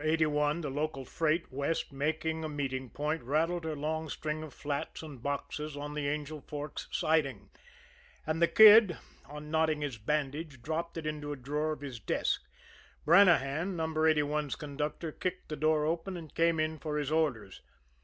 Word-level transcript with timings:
81, 0.00 0.60
the 0.60 0.70
local 0.70 1.04
freight, 1.04 1.50
west, 1.50 1.90
making 1.92 2.44
a 2.44 2.48
meeting 2.48 2.88
point, 2.88 3.20
rattled 3.24 3.64
her 3.64 3.74
long 3.74 4.08
string 4.08 4.44
of 4.44 4.54
flats 4.54 5.02
and 5.02 5.20
boxes 5.20 5.76
on 5.76 5.94
the 5.94 6.06
Angel 6.06 6.40
Forks 6.40 6.86
siding; 6.92 7.50
and 8.24 8.40
the 8.40 8.46
Kid, 8.46 8.96
unknotting 9.28 9.80
his 9.82 9.98
bandage, 9.98 10.62
dropped 10.62 10.96
it 10.96 11.04
into 11.04 11.32
a 11.32 11.36
drawer 11.36 11.72
of 11.72 11.80
his 11.80 11.98
desk. 11.98 12.44
Brannahan, 13.04 13.74
No. 13.74 13.86
81's 13.88 14.54
conductor, 14.54 15.10
kicked 15.10 15.48
the 15.48 15.56
door 15.56 15.84
open, 15.84 16.16
and 16.16 16.32
came 16.32 16.60
in 16.60 16.78
for 16.78 16.96
his 16.96 17.10
orders. 17.10 17.60